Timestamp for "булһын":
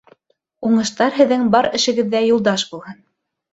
2.75-3.01